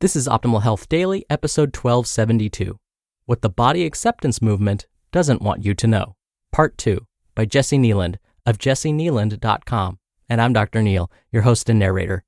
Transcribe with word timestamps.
This 0.00 0.14
is 0.14 0.28
Optimal 0.28 0.62
Health 0.62 0.88
Daily, 0.88 1.24
episode 1.28 1.74
1272 1.74 2.78
What 3.26 3.42
the 3.42 3.48
Body 3.48 3.84
Acceptance 3.84 4.40
Movement 4.40 4.86
Doesn't 5.10 5.42
Want 5.42 5.64
You 5.64 5.74
to 5.74 5.86
Know, 5.86 6.16
Part 6.52 6.78
2 6.78 7.04
by 7.34 7.46
Jesse 7.46 7.78
Kneeland 7.78 8.16
of 8.46 8.58
jessekneeland.com. 8.58 9.98
And 10.28 10.40
I'm 10.40 10.52
Dr. 10.52 10.82
Neal, 10.82 11.10
your 11.32 11.42
host 11.42 11.68
and 11.68 11.78
narrator. 11.78 12.22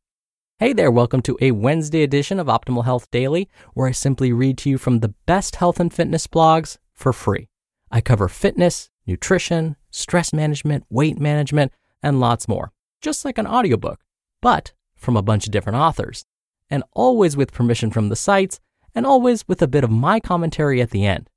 Hey 0.58 0.72
there, 0.72 0.90
welcome 0.90 1.20
to 1.22 1.38
a 1.40 1.52
Wednesday 1.52 2.02
edition 2.02 2.40
of 2.40 2.48
Optimal 2.48 2.84
Health 2.84 3.10
Daily, 3.10 3.48
where 3.74 3.86
I 3.86 3.92
simply 3.92 4.32
read 4.32 4.58
to 4.58 4.70
you 4.70 4.78
from 4.78 4.98
the 4.98 5.14
best 5.26 5.56
health 5.56 5.78
and 5.78 5.92
fitness 5.92 6.26
blogs 6.26 6.78
for 6.94 7.12
free. 7.12 7.48
I 7.92 8.00
cover 8.00 8.28
fitness, 8.28 8.90
nutrition, 9.06 9.76
stress 9.90 10.32
management, 10.32 10.84
weight 10.90 11.20
management, 11.20 11.72
and 12.02 12.18
lots 12.18 12.48
more, 12.48 12.72
just 13.00 13.24
like 13.24 13.38
an 13.38 13.46
audiobook, 13.46 14.00
but 14.42 14.72
from 14.96 15.16
a 15.16 15.22
bunch 15.22 15.46
of 15.46 15.52
different 15.52 15.78
authors 15.78 16.24
and 16.70 16.82
always 16.92 17.36
with 17.36 17.52
permission 17.52 17.90
from 17.90 18.08
the 18.08 18.16
sites, 18.16 18.60
and 18.94 19.06
always 19.06 19.46
with 19.46 19.62
a 19.62 19.68
bit 19.68 19.84
of 19.84 19.90
my 19.90 20.20
commentary 20.20 20.80
at 20.80 20.90
the 20.90 21.04
end. 21.04 21.28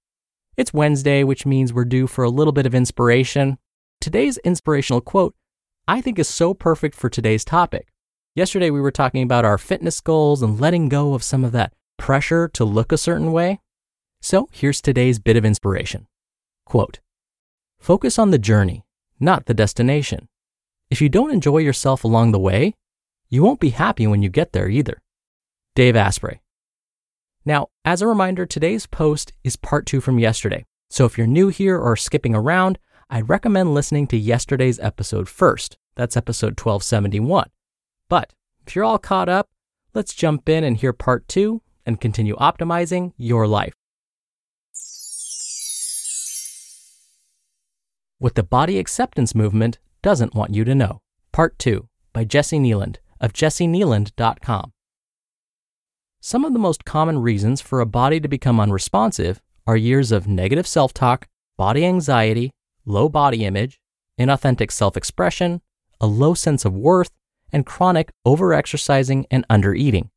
It's 0.58 0.74
Wednesday, 0.74 1.24
which 1.24 1.46
means 1.46 1.72
we're 1.72 1.86
due 1.86 2.08
for 2.08 2.24
a 2.24 2.30
little 2.30 2.54
bit 2.54 2.66
of 2.66 2.76
inspiration. 2.76 3.58
Today's 4.02 4.38
inspirational 4.40 5.02
quote, 5.02 5.36
I 5.88 6.02
think, 6.02 6.20
is 6.20 6.28
so 6.28 6.54
perfect 6.54 6.96
for 6.96 7.10
today's 7.10 7.46
topic. 7.46 7.88
Yesterday, 8.36 8.70
we 8.70 8.82
were 8.82 8.92
talking 8.92 9.24
about 9.24 9.46
our 9.46 9.58
fitness 9.58 10.00
goals 10.02 10.42
and 10.42 10.60
letting 10.60 10.88
go 10.88 11.14
of 11.14 11.24
some 11.24 11.44
of 11.44 11.52
that 11.52 11.74
pressure 11.98 12.48
to 12.50 12.64
look 12.64 12.92
a 12.92 12.98
certain 12.98 13.32
way. 13.32 13.60
So 14.22 14.50
here's 14.52 14.82
today's 14.82 15.20
bit 15.20 15.38
of 15.38 15.46
inspiration. 15.46 16.08
Quote, 16.66 17.00
Focus 17.80 18.20
on 18.20 18.32
the 18.32 18.38
journey, 18.38 18.86
not 19.20 19.46
the 19.46 19.54
destination. 19.54 20.28
If 20.90 21.02
you 21.02 21.10
don't 21.10 21.32
enjoy 21.32 21.60
yourself 21.60 22.04
along 22.04 22.32
the 22.32 22.40
way, 22.40 22.76
you 23.30 23.44
won't 23.44 23.60
be 23.60 23.70
happy 23.70 24.08
when 24.08 24.22
you 24.22 24.30
get 24.30 24.54
there 24.54 24.70
either. 24.70 25.02
Dave 25.80 25.96
Asprey. 25.96 26.42
Now, 27.46 27.68
as 27.86 28.02
a 28.02 28.08
reminder, 28.08 28.46
today's 28.46 28.86
post 28.86 29.32
is 29.46 29.56
part 29.56 29.86
two 29.86 30.02
from 30.02 30.20
yesterday. 30.20 30.66
So 30.90 31.06
if 31.06 31.18
you're 31.18 31.26
new 31.26 31.48
here 31.48 31.80
or 31.80 31.96
skipping 31.96 32.36
around, 32.36 32.78
I'd 33.10 33.30
recommend 33.30 33.74
listening 33.74 34.06
to 34.08 34.18
yesterday's 34.18 34.78
episode 34.82 35.30
first. 35.30 35.78
That's 35.96 36.18
episode 36.18 36.60
1271. 36.60 37.50
But 38.10 38.34
if 38.68 38.76
you're 38.76 38.84
all 38.84 38.98
caught 38.98 39.30
up, 39.30 39.48
let's 39.94 40.14
jump 40.14 40.50
in 40.50 40.66
and 40.66 40.76
hear 40.76 40.92
part 40.92 41.26
two 41.30 41.62
and 41.86 42.02
continue 42.02 42.36
optimizing 42.36 43.14
your 43.16 43.48
life. 43.48 43.74
What 48.18 48.36
the 48.36 48.44
Body 48.44 48.80
Acceptance 48.80 49.34
Movement 49.34 49.80
Doesn't 50.02 50.36
Want 50.36 50.54
You 50.54 50.66
to 50.66 50.76
Know, 50.76 51.00
Part 51.32 51.58
2 51.58 51.88
by 52.12 52.26
Jesse 52.26 52.60
Kneeland 52.60 52.98
of 53.22 53.32
jessekneeland.com. 53.32 54.74
Some 56.22 56.44
of 56.44 56.52
the 56.52 56.60
most 56.60 56.84
common 56.84 57.20
reasons 57.20 57.62
for 57.62 57.80
a 57.80 57.86
body 57.86 58.20
to 58.20 58.28
become 58.28 58.60
unresponsive 58.60 59.42
are 59.66 59.78
years 59.78 60.12
of 60.12 60.28
negative 60.28 60.68
self 60.68 60.94
talk, 60.94 61.30
body 61.58 61.86
anxiety, 61.86 62.52
low 62.86 63.08
body 63.08 63.46
image, 63.46 63.80
inauthentic 64.20 64.70
self 64.70 64.98
expression, 64.98 65.62
a 66.02 66.08
low 66.08 66.34
sense 66.34 66.66
of 66.66 66.74
worth, 66.76 67.12
and 67.54 67.66
chronic 67.66 68.12
overexercising 68.28 69.26
and 69.32 69.48
undereating. 69.50 70.10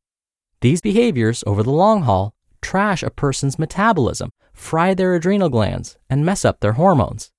These 0.59 0.81
behaviors, 0.81 1.41
over 1.47 1.63
the 1.63 1.71
long 1.71 2.01
haul, 2.01 2.35
trash 2.61 3.01
a 3.01 3.09
person's 3.09 3.57
metabolism, 3.57 4.31
fry 4.51 4.93
their 4.93 5.15
adrenal 5.15 5.49
glands, 5.49 5.97
and 6.09 6.25
mess 6.25 6.43
up 6.43 6.59
their 6.59 6.73
hormones. 6.73 7.31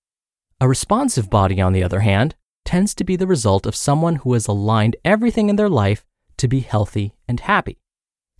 A 0.59 0.69
responsive 0.69 1.29
body, 1.29 1.61
on 1.61 1.75
the 1.75 1.83
other 1.85 2.01
hand, 2.01 2.35
tends 2.65 2.95
to 2.95 3.05
be 3.05 3.17
the 3.17 3.27
result 3.27 3.67
of 3.67 3.77
someone 3.77 4.17
who 4.17 4.33
has 4.33 4.47
aligned 4.47 4.97
everything 5.05 5.51
in 5.51 5.57
their 5.57 5.69
life 5.69 6.07
to 6.39 6.49
be 6.49 6.61
healthy 6.61 7.15
and 7.29 7.41
happy. 7.41 7.79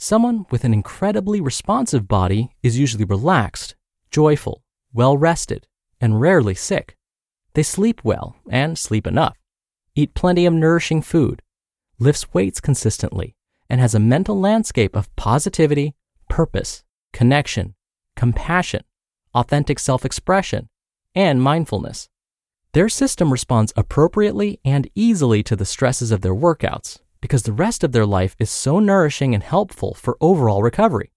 Someone 0.05 0.45
with 0.51 0.65
an 0.65 0.75
incredibly 0.75 1.41
responsive 1.41 2.07
body 2.07 2.51
is 2.63 2.79
usually 2.79 3.07
relaxed, 3.07 3.75
joyful, 4.11 4.63
well 4.93 5.17
rested, 5.17 5.67
and 5.99 6.21
rarely 6.21 6.55
sick. 6.55 6.99
They 7.55 7.63
sleep 7.63 8.05
well 8.05 8.37
and 8.51 8.79
sleep 8.79 9.07
enough, 9.07 9.39
eat 9.95 10.13
plenty 10.13 10.45
of 10.45 10.53
nourishing 10.53 11.01
food, 11.01 11.41
lifts 11.99 12.35
weights 12.35 12.61
consistently, 12.61 13.35
and 13.71 13.81
has 13.81 13.95
a 13.95 13.99
mental 13.99 14.39
landscape 14.39 14.95
of 14.95 15.09
positivity, 15.17 15.95
purpose, 16.29 16.85
connection, 17.15 17.75
compassion, 18.15 18.85
authentic 19.35 19.79
self 19.79 20.05
expression, 20.05 20.69
and 21.15 21.43
mindfulness. 21.43 22.11
Their 22.75 22.91
system 22.91 23.33
responds 23.33 23.73
appropriately 23.75 24.61
and 24.67 24.87
easily 24.95 25.43
to 25.45 25.57
the 25.57 25.65
stresses 25.65 26.11
of 26.11 26.21
their 26.21 26.35
workouts, 26.35 26.99
because 27.25 27.45
the 27.45 27.55
rest 27.55 27.83
of 27.83 27.93
their 27.93 28.05
life 28.05 28.37
is 28.39 28.51
so 28.51 28.79
nourishing 28.79 29.33
and 29.33 29.43
helpful 29.43 29.95
for 29.95 30.19
overall 30.21 30.63
recovery. 30.63 31.11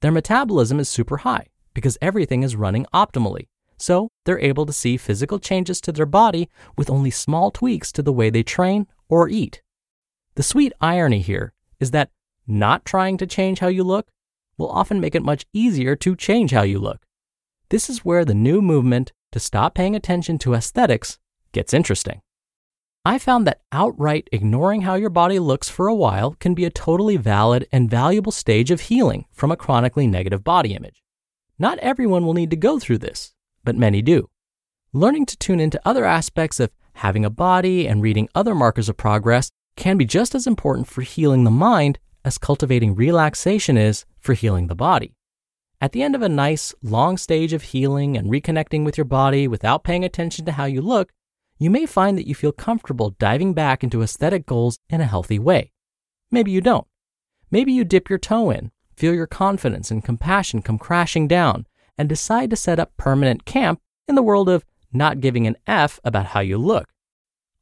Their 0.00 0.10
metabolism 0.10 0.80
is 0.80 0.88
super 0.88 1.18
high 1.18 1.48
because 1.74 1.98
everything 2.00 2.42
is 2.42 2.56
running 2.56 2.86
optimally, 2.94 3.48
so 3.76 4.08
they're 4.24 4.40
able 4.40 4.64
to 4.64 4.72
see 4.72 4.96
physical 4.96 5.38
changes 5.38 5.78
to 5.82 5.92
their 5.92 6.06
body 6.06 6.48
with 6.78 6.88
only 6.88 7.10
small 7.10 7.50
tweaks 7.50 7.92
to 7.92 8.00
the 8.00 8.14
way 8.14 8.30
they 8.30 8.42
train 8.42 8.86
or 9.10 9.28
eat. 9.28 9.60
The 10.36 10.42
sweet 10.42 10.72
irony 10.80 11.20
here 11.20 11.52
is 11.78 11.90
that 11.90 12.08
not 12.46 12.86
trying 12.86 13.18
to 13.18 13.26
change 13.26 13.58
how 13.58 13.68
you 13.68 13.84
look 13.84 14.08
will 14.56 14.70
often 14.70 15.02
make 15.02 15.14
it 15.14 15.22
much 15.22 15.44
easier 15.52 15.94
to 15.96 16.16
change 16.16 16.52
how 16.52 16.62
you 16.62 16.78
look. 16.78 17.02
This 17.68 17.90
is 17.90 18.06
where 18.06 18.24
the 18.24 18.32
new 18.32 18.62
movement 18.62 19.12
to 19.32 19.38
stop 19.38 19.74
paying 19.74 19.94
attention 19.94 20.38
to 20.38 20.54
aesthetics 20.54 21.18
gets 21.52 21.74
interesting. 21.74 22.22
I 23.04 23.18
found 23.18 23.48
that 23.48 23.62
outright 23.72 24.28
ignoring 24.30 24.82
how 24.82 24.94
your 24.94 25.10
body 25.10 25.40
looks 25.40 25.68
for 25.68 25.88
a 25.88 25.94
while 25.94 26.36
can 26.38 26.54
be 26.54 26.64
a 26.64 26.70
totally 26.70 27.16
valid 27.16 27.66
and 27.72 27.90
valuable 27.90 28.30
stage 28.30 28.70
of 28.70 28.82
healing 28.82 29.24
from 29.32 29.50
a 29.50 29.56
chronically 29.56 30.06
negative 30.06 30.44
body 30.44 30.72
image. 30.72 31.02
Not 31.58 31.78
everyone 31.78 32.24
will 32.24 32.32
need 32.32 32.50
to 32.50 32.56
go 32.56 32.78
through 32.78 32.98
this, 32.98 33.34
but 33.64 33.74
many 33.74 34.02
do. 34.02 34.30
Learning 34.92 35.26
to 35.26 35.36
tune 35.36 35.58
into 35.58 35.80
other 35.84 36.04
aspects 36.04 36.60
of 36.60 36.70
having 36.94 37.24
a 37.24 37.30
body 37.30 37.88
and 37.88 38.02
reading 38.02 38.28
other 38.36 38.54
markers 38.54 38.88
of 38.88 38.96
progress 38.96 39.50
can 39.74 39.96
be 39.96 40.04
just 40.04 40.32
as 40.36 40.46
important 40.46 40.86
for 40.86 41.02
healing 41.02 41.42
the 41.42 41.50
mind 41.50 41.98
as 42.24 42.38
cultivating 42.38 42.94
relaxation 42.94 43.76
is 43.76 44.04
for 44.20 44.34
healing 44.34 44.68
the 44.68 44.76
body. 44.76 45.16
At 45.80 45.90
the 45.90 46.04
end 46.04 46.14
of 46.14 46.22
a 46.22 46.28
nice, 46.28 46.72
long 46.84 47.16
stage 47.16 47.52
of 47.52 47.62
healing 47.62 48.16
and 48.16 48.30
reconnecting 48.30 48.84
with 48.84 48.96
your 48.96 49.06
body 49.06 49.48
without 49.48 49.82
paying 49.82 50.04
attention 50.04 50.44
to 50.44 50.52
how 50.52 50.66
you 50.66 50.80
look, 50.80 51.10
you 51.62 51.70
may 51.70 51.86
find 51.86 52.16
that 52.16 52.26
you 52.26 52.34
feel 52.34 52.52
comfortable 52.52 53.16
diving 53.18 53.52
back 53.54 53.84
into 53.84 54.02
aesthetic 54.02 54.46
goals 54.46 54.78
in 54.88 55.00
a 55.00 55.06
healthy 55.06 55.38
way. 55.38 55.72
Maybe 56.30 56.50
you 56.50 56.60
don't. 56.60 56.86
Maybe 57.50 57.72
you 57.72 57.84
dip 57.84 58.08
your 58.08 58.18
toe 58.18 58.50
in, 58.50 58.70
feel 58.96 59.12
your 59.14 59.26
confidence 59.26 59.90
and 59.90 60.04
compassion 60.04 60.62
come 60.62 60.78
crashing 60.78 61.28
down, 61.28 61.66
and 61.98 62.08
decide 62.08 62.50
to 62.50 62.56
set 62.56 62.80
up 62.80 62.96
permanent 62.96 63.44
camp 63.44 63.80
in 64.08 64.14
the 64.14 64.22
world 64.22 64.48
of 64.48 64.64
not 64.92 65.20
giving 65.20 65.46
an 65.46 65.56
F 65.66 66.00
about 66.04 66.26
how 66.26 66.40
you 66.40 66.58
look. 66.58 66.88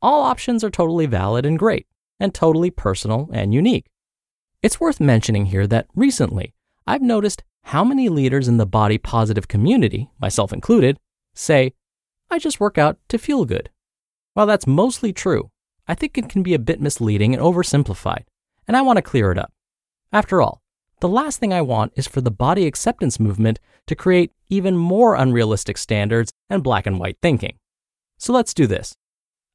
All 0.00 0.22
options 0.22 0.62
are 0.62 0.70
totally 0.70 1.06
valid 1.06 1.44
and 1.44 1.58
great, 1.58 1.86
and 2.18 2.32
totally 2.32 2.70
personal 2.70 3.28
and 3.32 3.52
unique. 3.52 3.86
It's 4.62 4.80
worth 4.80 5.00
mentioning 5.00 5.46
here 5.46 5.66
that 5.66 5.88
recently, 5.94 6.54
I've 6.86 7.02
noticed 7.02 7.42
how 7.64 7.84
many 7.84 8.08
leaders 8.08 8.48
in 8.48 8.56
the 8.56 8.66
body 8.66 8.98
positive 8.98 9.48
community, 9.48 10.10
myself 10.20 10.52
included, 10.52 10.98
say, 11.34 11.74
I 12.30 12.38
just 12.38 12.60
work 12.60 12.78
out 12.78 12.98
to 13.08 13.18
feel 13.18 13.44
good. 13.44 13.70
While 14.40 14.46
that's 14.46 14.66
mostly 14.66 15.12
true, 15.12 15.50
I 15.86 15.94
think 15.94 16.16
it 16.16 16.30
can 16.30 16.42
be 16.42 16.54
a 16.54 16.58
bit 16.58 16.80
misleading 16.80 17.34
and 17.34 17.42
oversimplified, 17.42 18.22
and 18.66 18.74
I 18.74 18.80
want 18.80 18.96
to 18.96 19.02
clear 19.02 19.30
it 19.30 19.36
up. 19.36 19.52
After 20.14 20.40
all, 20.40 20.62
the 21.00 21.10
last 21.10 21.38
thing 21.38 21.52
I 21.52 21.60
want 21.60 21.92
is 21.94 22.08
for 22.08 22.22
the 22.22 22.30
body 22.30 22.66
acceptance 22.66 23.20
movement 23.20 23.60
to 23.86 23.94
create 23.94 24.32
even 24.48 24.78
more 24.78 25.14
unrealistic 25.14 25.76
standards 25.76 26.32
and 26.48 26.62
black 26.62 26.86
and 26.86 26.98
white 26.98 27.18
thinking. 27.20 27.58
So 28.16 28.32
let's 28.32 28.54
do 28.54 28.66
this. 28.66 28.96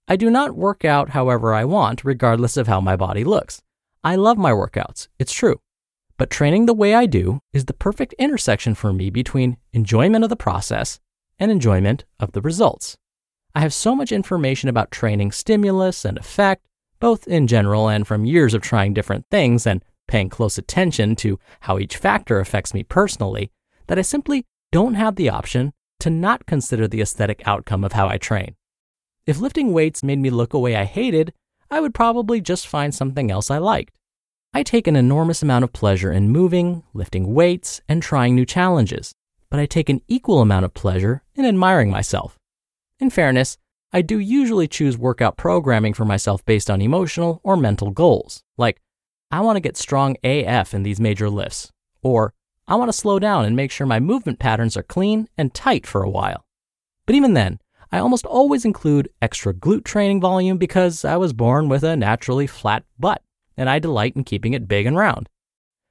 I 0.07 0.17
do 0.17 0.29
not 0.29 0.55
work 0.55 0.85
out 0.85 1.09
however 1.09 1.51
I 1.51 1.65
want, 1.65 2.05
regardless 2.05 2.55
of 2.55 2.67
how 2.67 2.79
my 2.79 2.95
body 2.95 3.23
looks. 3.23 3.63
I 4.03 4.15
love 4.17 4.37
my 4.37 4.51
workouts, 4.51 5.07
it's 5.17 5.33
true. 5.33 5.61
But 6.15 6.29
training 6.29 6.67
the 6.67 6.75
way 6.75 6.93
I 6.93 7.07
do 7.07 7.39
is 7.53 7.65
the 7.65 7.73
perfect 7.73 8.13
intersection 8.19 8.75
for 8.75 8.93
me 8.93 9.09
between 9.09 9.57
enjoyment 9.73 10.23
of 10.23 10.29
the 10.29 10.35
process 10.35 10.99
and 11.39 11.49
enjoyment 11.49 12.05
of 12.19 12.33
the 12.33 12.41
results. 12.41 12.97
I 13.55 13.61
have 13.61 13.73
so 13.73 13.95
much 13.95 14.11
information 14.11 14.67
about 14.67 14.91
training 14.91 15.31
stimulus 15.31 16.03
and 16.03 16.17
effect, 16.17 16.67
both 16.99 17.25
in 17.25 17.47
general 17.47 17.87
and 17.87 18.05
from 18.05 18.25
years 18.25 18.53
of 18.53 18.61
trying 18.61 18.93
different 18.93 19.25
things 19.31 19.65
and 19.65 19.81
paying 20.09 20.27
close 20.27 20.57
attention 20.57 21.15
to 21.15 21.39
how 21.61 21.79
each 21.79 21.95
factor 21.95 22.41
affects 22.41 22.73
me 22.73 22.83
personally, 22.83 23.51
that 23.87 23.97
I 23.97 24.01
simply 24.01 24.45
don't 24.73 24.95
have 24.95 25.15
the 25.15 25.29
option 25.29 25.71
to 26.01 26.09
not 26.09 26.45
consider 26.45 26.85
the 26.85 26.99
aesthetic 26.99 27.43
outcome 27.45 27.85
of 27.85 27.93
how 27.93 28.09
I 28.09 28.17
train. 28.17 28.55
If 29.25 29.39
lifting 29.39 29.71
weights 29.71 30.03
made 30.03 30.19
me 30.19 30.29
look 30.29 30.53
a 30.53 30.59
way 30.59 30.75
I 30.75 30.83
hated, 30.83 31.33
I 31.71 31.79
would 31.79 31.93
probably 31.93 32.41
just 32.41 32.67
find 32.67 32.93
something 32.93 33.31
else 33.31 33.49
I 33.49 33.57
liked. 33.57 33.95
I 34.53 34.63
take 34.63 34.85
an 34.85 34.97
enormous 34.97 35.41
amount 35.41 35.63
of 35.63 35.71
pleasure 35.71 36.11
in 36.11 36.29
moving, 36.29 36.83
lifting 36.93 37.33
weights, 37.33 37.81
and 37.87 38.03
trying 38.03 38.35
new 38.35 38.45
challenges, 38.45 39.13
but 39.49 39.61
I 39.61 39.65
take 39.65 39.89
an 39.89 40.01
equal 40.09 40.41
amount 40.41 40.65
of 40.65 40.73
pleasure 40.73 41.23
in 41.35 41.45
admiring 41.45 41.89
myself. 41.89 42.34
In 42.97 43.09
fairness, 43.09 43.57
I 43.91 44.01
do 44.01 44.19
usually 44.19 44.69
choose 44.69 44.97
workout 44.97 45.35
programming 45.35 45.93
for 45.93 46.05
myself 46.05 46.45
based 46.45 46.69
on 46.69 46.81
emotional 46.81 47.41
or 47.43 47.57
mental 47.57 47.91
goals, 47.91 48.41
like, 48.57 48.81
I 49.31 49.41
want 49.41 49.57
to 49.57 49.61
get 49.61 49.75
strong 49.75 50.15
AF 50.23 50.73
in 50.73 50.83
these 50.83 50.99
major 50.99 51.29
lifts, 51.29 51.73
or 52.01 52.33
I 52.67 52.75
want 52.75 52.87
to 52.87 52.97
slow 52.97 53.19
down 53.19 53.43
and 53.43 53.53
make 53.53 53.69
sure 53.69 53.85
my 53.85 53.99
movement 53.99 54.39
patterns 54.39 54.77
are 54.77 54.83
clean 54.83 55.27
and 55.37 55.53
tight 55.53 55.85
for 55.85 56.03
a 56.03 56.09
while. 56.09 56.45
But 57.05 57.15
even 57.15 57.33
then, 57.33 57.59
I 57.91 57.99
almost 57.99 58.25
always 58.25 58.63
include 58.63 59.09
extra 59.21 59.53
glute 59.53 59.83
training 59.83 60.21
volume 60.21 60.57
because 60.57 61.03
I 61.03 61.17
was 61.17 61.33
born 61.33 61.67
with 61.67 61.83
a 61.83 61.97
naturally 61.97 62.47
flat 62.47 62.85
butt, 62.97 63.21
and 63.57 63.69
I 63.69 63.79
delight 63.79 64.15
in 64.15 64.23
keeping 64.23 64.53
it 64.53 64.69
big 64.69 64.85
and 64.85 64.95
round. 64.95 65.27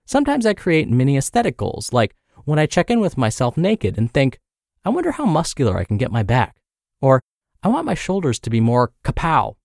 Sometimes 0.06 0.46
I 0.46 0.54
create 0.54 0.88
mini 0.88 1.18
aesthetic 1.18 1.58
goals, 1.58 1.92
like 1.92 2.14
when 2.44 2.58
I 2.58 2.64
check 2.64 2.90
in 2.90 3.00
with 3.00 3.18
myself 3.18 3.58
naked 3.58 3.98
and 3.98 4.10
think, 4.10 4.38
I 4.86 4.88
wonder 4.88 5.12
how 5.12 5.26
muscular 5.26 5.76
I 5.76 5.84
can 5.84 5.98
get 5.98 6.10
my 6.10 6.22
back, 6.22 6.56
or 7.00 7.20
I 7.62 7.68
want 7.68 7.86
my 7.86 7.94
shoulders 7.94 8.38
to 8.40 8.50
be 8.50 8.60
more 8.60 8.92
kapow. 9.04 9.56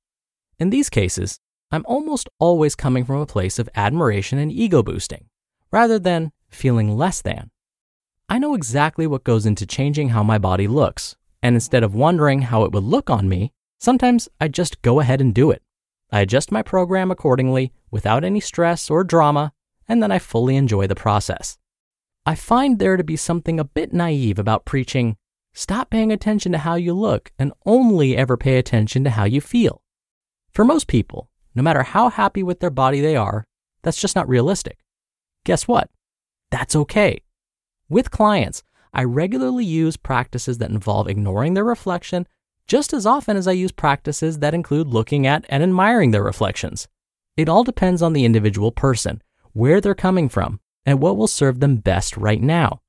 In 0.58 0.70
these 0.70 0.90
cases, 0.90 1.40
I'm 1.72 1.86
almost 1.86 2.30
always 2.40 2.76
coming 2.76 3.06
from 3.06 3.22
a 3.22 3.26
place 3.26 3.60
of 3.60 3.70
admiration 3.76 4.40
and 4.40 4.52
ego 4.52 4.82
boosting, 4.82 5.26
rather 5.72 6.00
than 6.00 6.32
feeling 6.50 6.98
less 6.98 7.22
than. 7.22 7.52
I 8.28 8.40
know 8.40 8.54
exactly 8.54 9.08
what 9.08 9.24
goes 9.24 9.46
into 9.46 9.66
changing 9.66 10.10
how 10.10 10.24
my 10.24 10.38
body 10.38 10.68
looks, 10.68 11.16
and 11.42 11.56
instead 11.56 11.84
of 11.84 11.96
wondering 11.96 12.44
how 12.44 12.64
it 12.64 12.72
would 12.72 12.84
look 12.84 13.10
on 13.10 13.30
me, 13.30 13.54
sometimes 13.80 14.30
I 14.42 14.48
just 14.48 14.82
go 14.82 15.00
ahead 15.00 15.22
and 15.22 15.34
do 15.34 15.52
it. 15.52 15.62
I 16.12 16.22
adjust 16.22 16.52
my 16.52 16.62
program 16.62 17.12
accordingly 17.12 17.72
without 17.92 18.24
any 18.24 18.40
stress 18.40 18.90
or 18.90 19.04
drama, 19.04 19.54
and 19.88 20.02
then 20.02 20.12
I 20.12 20.20
fully 20.20 20.56
enjoy 20.56 20.88
the 20.88 20.96
process. 20.96 21.58
I 22.26 22.36
find 22.36 22.78
there 22.78 22.98
to 22.98 23.04
be 23.04 23.16
something 23.16 23.60
a 23.60 23.64
bit 23.64 23.94
naive 23.94 24.40
about 24.40 24.66
preaching 24.66 25.18
stop 25.54 25.90
paying 25.90 26.12
attention 26.12 26.52
to 26.52 26.58
how 26.60 26.76
you 26.76 26.94
look 26.94 27.32
and 27.38 27.54
only 27.66 28.16
ever 28.16 28.38
pay 28.38 28.58
attention 28.58 29.04
to 29.04 29.10
how 29.10 29.24
you 29.24 29.42
feel. 29.42 29.82
For 30.52 30.64
most 30.66 30.88
people, 30.88 31.30
no 31.56 31.64
matter 31.64 31.84
how 31.84 32.10
happy 32.10 32.44
with 32.44 32.60
their 32.60 32.70
body 32.70 33.02
they 33.02 33.16
are, 33.16 33.46
that's 33.84 34.00
just 34.00 34.16
not 34.16 34.30
realistic. 34.30 34.80
Guess 35.46 35.68
what? 35.68 35.90
That's 36.52 36.76
okay. 36.76 37.22
With 37.90 38.12
clients, 38.12 38.64
I 38.94 39.04
regularly 39.04 39.66
use 39.66 39.98
practices 39.98 40.58
that 40.58 40.72
involve 40.72 41.08
ignoring 41.08 41.54
their 41.54 41.64
reflection 41.64 42.28
just 42.68 42.94
as 42.94 43.06
often 43.06 43.36
as 43.36 43.48
I 43.48 43.54
use 43.54 43.72
practices 43.72 44.40
that 44.40 44.54
include 44.54 44.88
looking 44.88 45.26
at 45.26 45.44
and 45.50 45.64
admiring 45.64 46.12
their 46.12 46.24
reflections. 46.24 46.88
It 47.36 47.50
all 47.50 47.64
depends 47.64 48.02
on 48.02 48.14
the 48.14 48.26
individual 48.26 48.72
person, 48.72 49.24
where 49.54 49.82
they're 49.82 49.96
coming 49.96 50.30
from, 50.30 50.60
and 50.86 51.00
what 51.00 51.18
will 51.18 51.28
serve 51.28 51.62
them 51.62 51.78
best 51.78 52.16
right 52.16 52.42
now. 52.42 52.82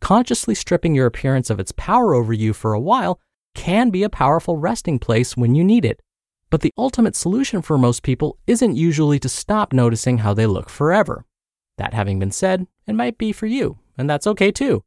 Consciously 0.00 0.54
stripping 0.54 0.94
your 0.94 1.06
appearance 1.06 1.50
of 1.50 1.60
its 1.60 1.72
power 1.72 2.14
over 2.14 2.32
you 2.32 2.52
for 2.52 2.72
a 2.72 2.80
while 2.80 3.20
can 3.54 3.90
be 3.90 4.02
a 4.02 4.08
powerful 4.08 4.56
resting 4.56 4.98
place 4.98 5.36
when 5.36 5.54
you 5.54 5.64
need 5.64 5.84
it. 5.84 6.00
But 6.50 6.62
the 6.62 6.72
ultimate 6.78 7.14
solution 7.14 7.60
for 7.60 7.76
most 7.76 8.02
people 8.02 8.38
isn't 8.46 8.76
usually 8.76 9.18
to 9.18 9.28
stop 9.28 9.72
noticing 9.72 10.18
how 10.18 10.32
they 10.32 10.46
look 10.46 10.70
forever. 10.70 11.26
That 11.76 11.94
having 11.94 12.18
been 12.18 12.30
said, 12.30 12.66
it 12.86 12.94
might 12.94 13.18
be 13.18 13.32
for 13.32 13.46
you, 13.46 13.78
and 13.98 14.08
that's 14.08 14.26
okay 14.26 14.50
too. 14.50 14.84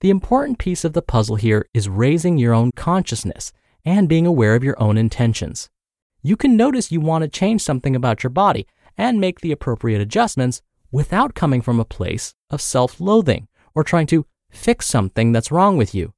The 0.00 0.10
important 0.10 0.58
piece 0.58 0.84
of 0.84 0.92
the 0.92 1.02
puzzle 1.02 1.36
here 1.36 1.66
is 1.72 1.88
raising 1.88 2.38
your 2.38 2.52
own 2.52 2.72
consciousness 2.72 3.52
and 3.84 4.08
being 4.08 4.26
aware 4.26 4.54
of 4.54 4.64
your 4.64 4.80
own 4.82 4.98
intentions. 4.98 5.70
You 6.22 6.36
can 6.36 6.56
notice 6.56 6.92
you 6.92 7.00
want 7.00 7.22
to 7.22 7.28
change 7.28 7.62
something 7.62 7.96
about 7.96 8.22
your 8.22 8.30
body 8.30 8.66
and 8.96 9.20
make 9.20 9.40
the 9.40 9.52
appropriate 9.52 10.00
adjustments 10.00 10.60
without 10.90 11.34
coming 11.34 11.62
from 11.62 11.80
a 11.80 11.84
place 11.84 12.34
of 12.50 12.60
self 12.60 13.00
loathing 13.00 13.48
or 13.74 13.84
trying 13.84 14.06
to 14.08 14.26
fix 14.50 14.86
something 14.86 15.32
that's 15.32 15.50
wrong 15.50 15.76
with 15.76 15.94
you. 15.94 16.12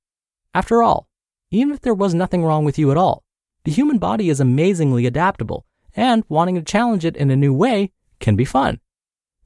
After 0.55 0.83
all, 0.83 1.09
even 1.51 1.75
if 1.75 1.81
there 1.81 1.95
was 1.95 2.15
nothing 2.15 2.45
wrong 2.45 2.65
with 2.65 2.79
you 2.79 2.91
at 2.91 2.97
all, 2.97 3.25
the 3.65 3.73
human 3.73 3.99
body 3.99 4.29
is 4.29 4.41
amazingly 4.41 5.07
adaptable, 5.07 5.67
and 5.95 6.25
wanting 6.29 6.57
to 6.57 6.63
challenge 6.63 7.05
it 7.05 7.17
in 7.17 7.31
a 7.31 7.37
new 7.37 7.53
way 7.53 7.93
can 8.19 8.35
be 8.37 8.45
fun. 8.45 8.81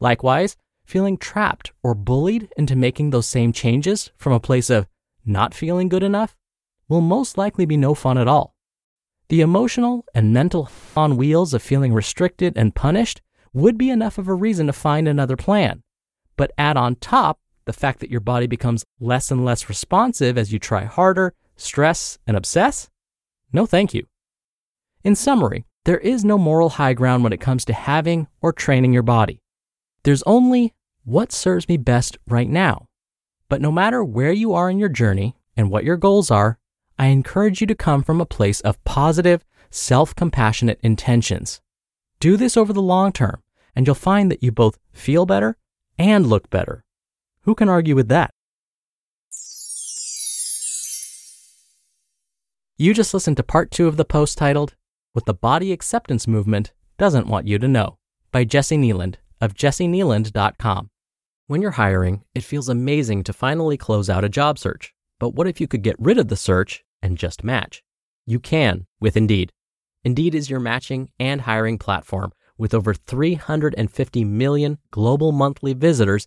Likewise, 0.01 0.57
feeling 0.85 1.19
trapped 1.19 1.73
or 1.83 1.95
bullied 1.95 2.49
into 2.57 2.77
making 2.77 3.11
those 3.11 3.27
same 3.27 3.53
changes 3.53 4.11
from 4.17 4.33
a 4.33 4.41
place 4.41 4.71
of 4.71 4.87
not 5.25 5.53
feeling 5.53 5.89
good 5.89 6.03
enough 6.03 6.37
will 6.89 7.01
most 7.01 7.37
likely 7.37 7.67
be 7.67 7.77
no 7.77 7.95
fun 7.95 8.17
at 8.17 8.29
all. 8.29 8.55
The 9.29 9.41
emotional 9.41 10.05
and 10.15 10.33
mental 10.33 10.71
on 10.97 11.17
wheels 11.17 11.53
of 11.53 11.63
feeling 11.63 11.93
restricted 11.93 12.57
and 12.57 12.75
punished 12.75 13.21
would 13.53 13.77
be 13.77 13.91
enough 13.91 14.19
of 14.19 14.29
a 14.29 14.35
reason 14.35 14.69
to 14.69 14.73
find 14.73 15.09
another 15.09 15.37
plan. 15.37 15.83
But 16.37 16.53
add 16.57 16.77
on 16.77 16.97
top 16.97 17.41
the 17.67 17.73
fact 17.73 18.01
that 18.01 18.11
your 18.11 18.21
body 18.21 18.47
becomes 18.47 18.85
less 18.99 19.31
and 19.31 19.45
less 19.45 19.69
responsive 19.69 20.39
as 20.39 20.53
you 20.53 20.59
try 20.59 20.85
harder, 20.85 21.35
stress, 21.57 22.19
and 22.27 22.37
obsess? 22.37 22.89
No, 23.53 23.67
thank 23.67 23.93
you. 23.93 24.07
In 25.05 25.15
summary, 25.15 25.65
there 25.85 25.99
is 25.99 26.25
no 26.25 26.39
moral 26.39 26.71
high 26.71 26.95
ground 26.95 27.23
when 27.23 27.33
it 27.33 27.41
comes 27.41 27.65
to 27.67 27.73
having 27.73 28.27
or 28.41 28.53
training 28.53 28.93
your 28.93 29.03
body. 29.03 29.41
There's 30.03 30.23
only 30.23 30.75
what 31.05 31.33
serves 31.33 31.69
me 31.69 31.77
best 31.77 32.19
right 32.27 32.49
now. 32.49 32.89
But 33.49 33.61
no 33.61 33.71
matter 33.71 34.03
where 34.03 34.33
you 34.33 34.53
are 34.55 34.69
in 34.69 34.79
your 34.79 34.89
journey 34.89 35.37
and 35.57 35.71
what 35.71 35.85
your 35.85 35.97
goals 35.97 36.31
are, 36.31 36.59
I 36.99 37.07
encourage 37.07 37.61
you 37.61 37.67
to 37.69 37.75
come 37.75 38.03
from 38.03 38.21
a 38.21 38.27
place 38.27 38.61
of 38.63 38.83
positive, 38.85 39.45
self 39.71 40.15
compassionate 40.15 40.81
intentions. 40.83 41.61
Do 42.19 42.37
this 42.37 42.57
over 42.57 42.73
the 42.73 42.83
long 42.83 43.13
term 43.13 43.43
and 43.77 43.87
you'll 43.87 43.95
find 43.95 44.31
that 44.31 44.43
you 44.43 44.51
both 44.51 44.79
feel 44.93 45.27
better 45.27 45.57
and 45.99 46.27
look 46.27 46.49
better. 46.51 46.86
Who 47.47 47.55
can 47.55 47.69
argue 47.69 47.95
with 47.95 48.09
that? 48.09 48.31
You 52.77 52.93
just 52.93 53.15
listened 53.15 53.37
to 53.37 53.45
part 53.45 53.71
two 53.71 53.87
of 53.87 53.97
the 53.97 54.05
post 54.05 54.37
titled, 54.37 54.75
What 55.13 55.27
the 55.27 55.33
Body 55.33 55.71
Acceptance 55.71 56.27
Movement 56.27 56.73
Doesn't 56.99 57.29
Want 57.29 57.47
You 57.47 57.59
to 57.61 57.69
Know 57.69 57.99
by 58.33 58.43
Jesse 58.43 58.77
Kneeland 58.77 59.15
of 59.41 59.55
jessekneeland.com. 59.55 60.91
When 61.47 61.63
you're 61.63 61.71
hiring, 61.71 62.25
it 62.35 62.43
feels 62.43 62.69
amazing 62.69 63.23
to 63.23 63.33
finally 63.33 63.77
close 63.77 64.11
out 64.11 64.25
a 64.25 64.29
job 64.29 64.59
search. 64.59 64.93
But 65.21 65.31
what 65.31 65.47
if 65.47 65.61
you 65.61 65.69
could 65.69 65.83
get 65.83 66.01
rid 66.01 66.19
of 66.19 66.27
the 66.27 66.37
search 66.37 66.85
and 67.01 67.17
just 67.17 67.45
match? 67.45 67.81
You 68.27 68.41
can 68.41 68.87
with 68.99 69.17
Indeed. 69.17 69.53
Indeed 70.03 70.35
is 70.35 70.51
your 70.51 70.61
matching 70.61 71.11
and 71.21 71.43
hiring 71.43 71.79
platform 71.79 72.33
with 72.59 72.75
over 72.75 72.93
350 72.93 74.25
million 74.25 74.79
global 74.91 75.31
monthly 75.31 75.75
visitors 75.75 76.27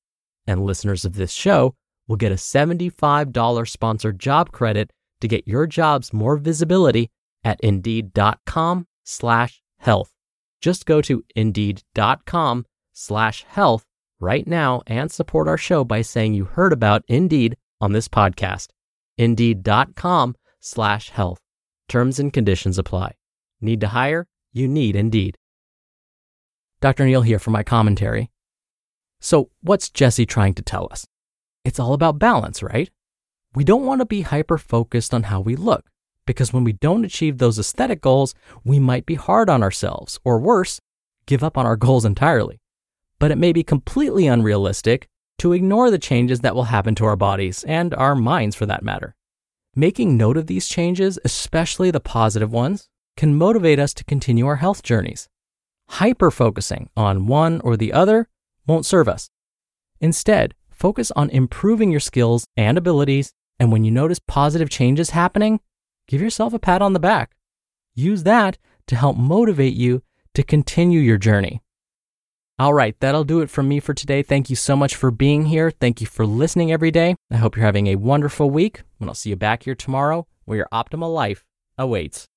And 0.47 0.65
listeners 0.65 1.05
of 1.05 1.15
this 1.15 1.31
show 1.31 1.75
will 2.07 2.17
get 2.17 2.31
a 2.31 2.35
$75 2.35 3.69
sponsored 3.69 4.19
job 4.19 4.51
credit 4.51 4.91
to 5.21 5.27
get 5.27 5.47
your 5.47 5.67
jobs 5.67 6.11
more 6.13 6.37
visibility 6.37 7.09
at 7.43 7.59
indeed.com 7.61 8.87
slash 9.03 9.61
health. 9.79 10.11
Just 10.61 10.85
go 10.85 11.01
to 11.01 11.23
indeed.com 11.35 12.65
slash 12.93 13.43
health 13.47 13.85
right 14.19 14.47
now 14.47 14.81
and 14.87 15.11
support 15.11 15.47
our 15.47 15.57
show 15.57 15.83
by 15.83 16.01
saying 16.01 16.33
you 16.33 16.45
heard 16.45 16.73
about 16.73 17.03
Indeed 17.07 17.57
on 17.79 17.91
this 17.93 18.07
podcast. 18.07 18.67
Indeed.com 19.17 20.35
slash 20.59 21.09
health. 21.09 21.39
Terms 21.89 22.19
and 22.19 22.31
conditions 22.31 22.77
apply. 22.77 23.15
Need 23.59 23.81
to 23.81 23.87
hire? 23.87 24.27
You 24.53 24.67
need 24.67 24.95
Indeed. 24.95 25.37
Dr. 26.79 27.05
Neal 27.05 27.21
here 27.21 27.39
for 27.39 27.51
my 27.51 27.63
commentary. 27.63 28.30
So, 29.21 29.51
what's 29.61 29.91
Jesse 29.91 30.25
trying 30.25 30.55
to 30.55 30.63
tell 30.63 30.87
us? 30.91 31.05
It's 31.63 31.79
all 31.79 31.93
about 31.93 32.17
balance, 32.17 32.63
right? 32.63 32.89
We 33.53 33.63
don't 33.63 33.85
want 33.85 33.99
to 33.99 34.05
be 34.05 34.21
hyper 34.21 34.57
focused 34.57 35.13
on 35.13 35.23
how 35.23 35.39
we 35.39 35.55
look 35.55 35.85
because 36.25 36.51
when 36.51 36.63
we 36.63 36.73
don't 36.73 37.05
achieve 37.05 37.37
those 37.37 37.59
aesthetic 37.59 38.01
goals, 38.01 38.33
we 38.63 38.79
might 38.79 39.05
be 39.05 39.15
hard 39.15 39.49
on 39.49 39.61
ourselves, 39.61 40.19
or 40.23 40.39
worse, 40.39 40.79
give 41.27 41.43
up 41.43 41.57
on 41.57 41.67
our 41.67 41.75
goals 41.87 42.03
entirely. 42.03 42.59
But 43.19 43.29
it 43.29 43.37
may 43.37 43.53
be 43.53 43.63
completely 43.63 44.25
unrealistic 44.25 45.07
to 45.37 45.53
ignore 45.53 45.91
the 45.91 45.99
changes 45.99 46.39
that 46.39 46.55
will 46.55 46.65
happen 46.65 46.95
to 46.95 47.05
our 47.05 47.15
bodies 47.15 47.63
and 47.65 47.93
our 47.93 48.15
minds 48.15 48.55
for 48.55 48.65
that 48.65 48.83
matter. 48.83 49.15
Making 49.75 50.17
note 50.17 50.37
of 50.37 50.47
these 50.47 50.67
changes, 50.67 51.19
especially 51.23 51.91
the 51.91 51.99
positive 51.99 52.51
ones, 52.51 52.89
can 53.17 53.35
motivate 53.35 53.77
us 53.77 53.93
to 53.95 54.03
continue 54.03 54.47
our 54.47 54.57
health 54.57 54.81
journeys. 54.81 55.29
Hyper 55.89 56.31
focusing 56.31 56.89
on 56.97 57.27
one 57.27 57.61
or 57.61 57.77
the 57.77 57.93
other 57.93 58.27
won't 58.71 58.85
serve 58.85 59.07
us. 59.07 59.29
Instead, 59.99 60.55
focus 60.71 61.11
on 61.11 61.29
improving 61.29 61.91
your 61.91 61.99
skills 61.99 62.45
and 62.57 62.77
abilities, 62.77 63.33
and 63.59 63.71
when 63.71 63.83
you 63.83 63.91
notice 63.91 64.19
positive 64.19 64.69
changes 64.69 65.11
happening, 65.11 65.59
give 66.07 66.21
yourself 66.21 66.53
a 66.53 66.59
pat 66.59 66.81
on 66.81 66.93
the 66.93 66.99
back. 66.99 67.35
Use 67.93 68.23
that 68.23 68.57
to 68.87 68.95
help 68.95 69.17
motivate 69.17 69.73
you 69.73 70.01
to 70.33 70.43
continue 70.43 70.99
your 70.99 71.17
journey. 71.17 71.61
All 72.57 72.73
right, 72.73 72.95
that'll 72.99 73.23
do 73.23 73.41
it 73.41 73.49
from 73.49 73.67
me 73.67 73.79
for 73.79 73.93
today. 73.93 74.21
Thank 74.21 74.49
you 74.49 74.55
so 74.55 74.75
much 74.75 74.95
for 74.95 75.11
being 75.11 75.45
here. 75.45 75.71
Thank 75.71 75.99
you 75.99 76.07
for 76.07 76.25
listening 76.25 76.71
every 76.71 76.91
day. 76.91 77.15
I 77.31 77.37
hope 77.37 77.55
you're 77.55 77.65
having 77.65 77.87
a 77.87 77.95
wonderful 77.95 78.49
week, 78.49 78.83
and 78.99 79.09
I'll 79.09 79.15
see 79.15 79.31
you 79.31 79.35
back 79.35 79.63
here 79.63 79.75
tomorrow 79.75 80.27
where 80.45 80.57
your 80.57 80.67
optimal 80.71 81.13
life 81.13 81.43
awaits. 81.77 82.29